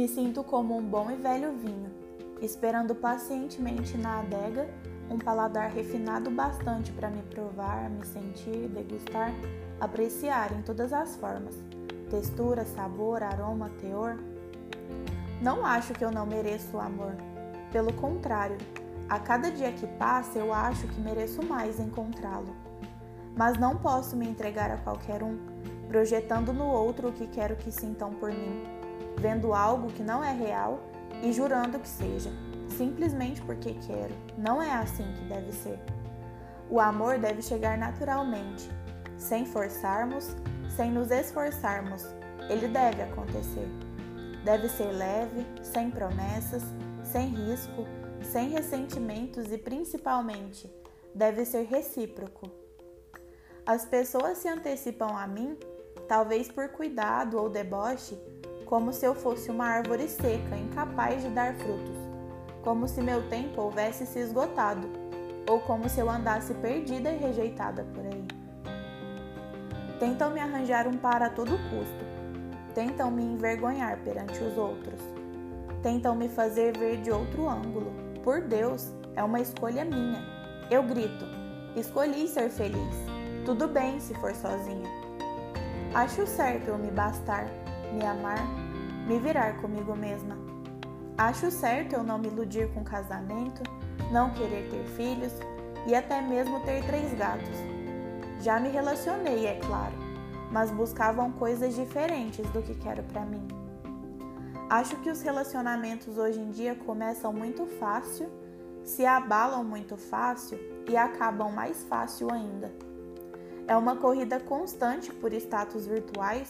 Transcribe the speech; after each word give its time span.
Me 0.00 0.08
sinto 0.08 0.42
como 0.42 0.78
um 0.78 0.82
bom 0.82 1.10
e 1.10 1.14
velho 1.14 1.52
vinho, 1.52 1.90
esperando 2.40 2.94
pacientemente 2.94 3.98
na 3.98 4.20
adega 4.20 4.66
um 5.10 5.18
paladar 5.18 5.70
refinado 5.70 6.30
bastante 6.30 6.90
para 6.90 7.10
me 7.10 7.20
provar, 7.24 7.90
me 7.90 8.06
sentir, 8.06 8.66
degustar, 8.68 9.30
apreciar 9.78 10.52
em 10.52 10.62
todas 10.62 10.94
as 10.94 11.16
formas 11.16 11.54
textura, 12.08 12.64
sabor, 12.64 13.22
aroma, 13.22 13.68
teor. 13.78 14.16
Não 15.42 15.66
acho 15.66 15.92
que 15.92 16.02
eu 16.02 16.10
não 16.10 16.24
mereço 16.24 16.78
o 16.78 16.80
amor. 16.80 17.14
Pelo 17.70 17.92
contrário, 17.92 18.56
a 19.06 19.18
cada 19.18 19.50
dia 19.50 19.70
que 19.70 19.86
passa 19.86 20.38
eu 20.38 20.50
acho 20.54 20.88
que 20.88 20.98
mereço 20.98 21.44
mais 21.44 21.78
encontrá-lo. 21.78 22.56
Mas 23.36 23.58
não 23.58 23.76
posso 23.76 24.16
me 24.16 24.26
entregar 24.26 24.70
a 24.70 24.78
qualquer 24.78 25.22
um, 25.22 25.36
projetando 25.88 26.54
no 26.54 26.64
outro 26.64 27.10
o 27.10 27.12
que 27.12 27.26
quero 27.26 27.54
que 27.54 27.70
sintam 27.70 28.14
por 28.14 28.30
mim, 28.30 28.80
vendo 29.16 29.52
algo 29.52 29.92
que 29.92 30.02
não 30.02 30.22
é 30.22 30.32
real 30.32 30.80
e 31.22 31.32
jurando 31.32 31.78
que 31.78 31.88
seja, 31.88 32.30
simplesmente 32.76 33.42
porque 33.42 33.74
quero. 33.74 34.14
Não 34.38 34.62
é 34.62 34.72
assim 34.72 35.04
que 35.14 35.24
deve 35.24 35.52
ser. 35.52 35.78
O 36.70 36.78
amor 36.78 37.18
deve 37.18 37.42
chegar 37.42 37.76
naturalmente, 37.76 38.70
sem 39.18 39.44
forçarmos, 39.44 40.36
sem 40.76 40.90
nos 40.90 41.10
esforçarmos. 41.10 42.06
Ele 42.48 42.68
deve 42.68 43.02
acontecer. 43.02 43.68
Deve 44.44 44.68
ser 44.68 44.90
leve, 44.92 45.46
sem 45.62 45.90
promessas, 45.90 46.62
sem 47.02 47.28
risco, 47.28 47.84
sem 48.22 48.48
ressentimentos 48.48 49.52
e 49.52 49.58
principalmente 49.58 50.70
deve 51.14 51.44
ser 51.44 51.64
recíproco. 51.64 52.48
As 53.66 53.84
pessoas 53.84 54.38
se 54.38 54.48
antecipam 54.48 55.16
a 55.16 55.26
mim, 55.26 55.58
talvez 56.08 56.50
por 56.50 56.68
cuidado 56.68 57.38
ou 57.38 57.48
deboche, 57.48 58.18
como 58.70 58.92
se 58.92 59.04
eu 59.04 59.16
fosse 59.16 59.50
uma 59.50 59.66
árvore 59.66 60.06
seca, 60.06 60.56
incapaz 60.56 61.24
de 61.24 61.28
dar 61.30 61.54
frutos, 61.54 61.96
como 62.62 62.86
se 62.86 63.02
meu 63.02 63.28
tempo 63.28 63.62
houvesse 63.62 64.06
se 64.06 64.20
esgotado, 64.20 64.88
ou 65.48 65.58
como 65.58 65.88
se 65.88 65.98
eu 65.98 66.08
andasse 66.08 66.54
perdida 66.54 67.10
e 67.10 67.18
rejeitada 67.18 67.84
por 67.92 68.06
aí. 68.06 68.24
Tentam 69.98 70.30
me 70.30 70.38
arranjar 70.38 70.86
um 70.86 70.96
par 70.96 71.20
a 71.20 71.28
todo 71.28 71.58
custo. 71.68 72.04
Tentam 72.72 73.10
me 73.10 73.24
envergonhar 73.24 73.98
perante 74.04 74.38
os 74.38 74.56
outros. 74.56 75.00
Tentam 75.82 76.14
me 76.14 76.28
fazer 76.28 76.78
ver 76.78 76.98
de 76.98 77.10
outro 77.10 77.48
ângulo. 77.48 77.92
Por 78.22 78.40
Deus, 78.40 78.92
é 79.16 79.24
uma 79.24 79.40
escolha 79.40 79.84
minha. 79.84 80.24
Eu 80.70 80.84
grito: 80.84 81.26
escolhi 81.74 82.28
ser 82.28 82.48
feliz. 82.48 82.94
Tudo 83.44 83.66
bem 83.66 83.98
se 83.98 84.14
for 84.14 84.32
sozinha. 84.32 84.88
Acho 85.92 86.24
certo 86.24 86.68
eu 86.68 86.78
me 86.78 86.92
bastar, 86.92 87.46
me 87.92 88.04
amar, 88.04 88.46
me 89.06 89.18
virar 89.18 89.60
comigo 89.60 89.94
mesma. 89.96 90.36
Acho 91.16 91.50
certo 91.50 91.94
eu 91.94 92.02
não 92.02 92.18
me 92.18 92.28
iludir 92.28 92.72
com 92.72 92.82
casamento, 92.82 93.62
não 94.10 94.30
querer 94.30 94.68
ter 94.70 94.84
filhos 94.96 95.32
e 95.86 95.94
até 95.94 96.20
mesmo 96.20 96.60
ter 96.60 96.84
três 96.86 97.12
gatos. 97.14 97.58
Já 98.40 98.58
me 98.58 98.68
relacionei, 98.68 99.46
é 99.46 99.60
claro, 99.60 99.94
mas 100.50 100.70
buscavam 100.70 101.30
coisas 101.32 101.74
diferentes 101.74 102.48
do 102.50 102.62
que 102.62 102.74
quero 102.74 103.02
para 103.04 103.22
mim. 103.22 103.46
Acho 104.68 104.96
que 104.96 105.10
os 105.10 105.20
relacionamentos 105.20 106.16
hoje 106.16 106.38
em 106.38 106.50
dia 106.50 106.74
começam 106.74 107.32
muito 107.32 107.66
fácil, 107.66 108.30
se 108.84 109.04
abalam 109.04 109.64
muito 109.64 109.96
fácil 109.96 110.58
e 110.88 110.96
acabam 110.96 111.52
mais 111.52 111.82
fácil 111.84 112.32
ainda. 112.32 112.72
É 113.66 113.76
uma 113.76 113.96
corrida 113.96 114.40
constante 114.40 115.12
por 115.12 115.32
status 115.32 115.86
virtuais, 115.86 116.48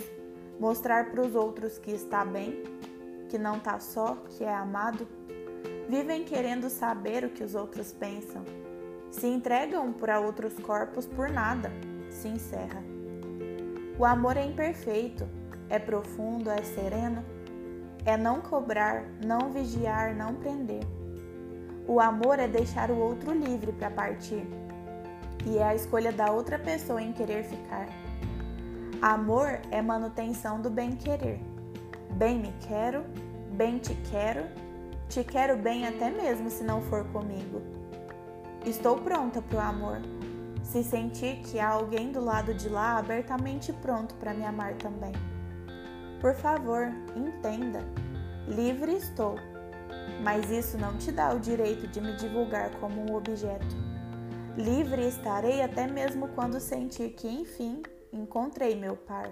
mostrar 0.61 1.11
para 1.11 1.23
os 1.23 1.35
outros 1.35 1.77
que 1.79 1.91
está 1.91 2.25
bem, 2.25 2.63
que 3.29 3.37
não 3.37 3.57
está 3.57 3.81
só, 3.81 4.17
que 4.29 4.45
é 4.45 4.55
amado. 4.55 5.09
Vivem 5.89 6.23
querendo 6.23 6.71
saber 6.71 7.25
o 7.25 7.31
que 7.31 7.43
os 7.43 7.57
outros 7.57 7.93
pensam 7.93 8.45
se 9.11 9.27
entregam 9.27 9.93
para 9.93 10.21
outros 10.21 10.55
corpos 10.61 11.07
por 11.07 11.29
nada, 11.29 11.71
se 12.11 12.29
encerra. 12.29 12.83
O 13.99 14.05
amor 14.05 14.37
é 14.37 14.45
imperfeito, 14.45 15.29
é 15.69 15.79
profundo, 15.79 16.51
é 16.51 16.63
sereno, 16.63 17.25
é 18.05 18.17
não 18.17 18.41
cobrar, 18.41 19.05
não 19.25 19.51
vigiar, 19.51 20.15
não 20.15 20.35
prender. 20.35 20.85
O 21.87 22.01
amor 22.01 22.39
é 22.39 22.47
deixar 22.47 22.91
o 22.91 22.99
outro 22.99 23.33
livre 23.33 23.73
para 23.73 23.91
partir, 23.91 24.47
e 25.45 25.59
é 25.59 25.65
a 25.65 25.75
escolha 25.75 26.13
da 26.13 26.31
outra 26.31 26.59
pessoa 26.59 27.03
em 27.03 27.13
querer 27.13 27.45
ficar. 27.45 27.89
Amor 29.03 29.63
é 29.71 29.81
manutenção 29.81 30.61
do 30.61 30.69
bem-querer. 30.69 31.41
Bem 32.11 32.39
me 32.39 32.53
quero, 32.69 33.03
bem 33.53 33.79
te 33.79 33.95
quero, 34.11 34.45
te 35.09 35.25
quero 35.25 35.57
bem 35.57 35.87
até 35.87 36.11
mesmo 36.11 36.51
se 36.51 36.63
não 36.63 36.83
for 36.83 37.07
comigo. 37.07 37.63
Estou 38.67 38.99
pronta 38.99 39.41
para 39.41 39.57
o 39.57 39.61
amor. 39.63 40.03
Se 40.63 40.85
sentir 40.85 41.37
que 41.37 41.59
há 41.59 41.71
alguém 41.71 42.13
do 42.13 42.23
lado 42.23 42.53
de 42.53 42.69
lá 42.69 42.99
abertamente 42.99 43.73
pronto 43.73 44.15
para 44.17 44.35
me 44.35 44.45
amar 44.45 44.75
também. 44.75 45.13
Por 46.21 46.35
favor, 46.35 46.93
entenda. 47.17 47.81
Livre 48.47 48.93
estou, 48.93 49.37
mas 50.23 50.51
isso 50.51 50.77
não 50.77 50.99
te 50.99 51.11
dá 51.11 51.33
o 51.33 51.41
direito 51.41 51.87
de 51.87 52.03
me 52.03 52.15
divulgar 52.17 52.71
como 52.73 53.11
um 53.11 53.17
objeto. 53.17 53.77
Livre 54.59 55.09
estarei 55.09 55.63
até 55.63 55.87
mesmo 55.87 56.29
quando 56.29 56.61
sentir 56.61 57.15
que, 57.15 57.27
enfim, 57.27 57.81
encontrei 58.13 58.75
meu 58.75 58.97
par. 58.97 59.31